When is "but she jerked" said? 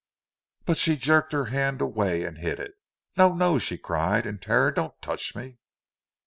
0.65-1.31